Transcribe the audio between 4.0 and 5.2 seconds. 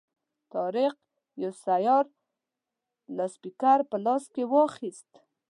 لاس کې واخیست.